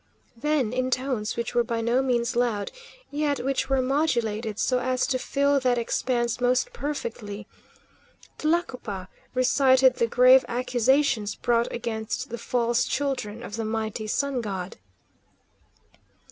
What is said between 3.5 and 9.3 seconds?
were modulated so as to fill that expanse most perfectly, Tlacopa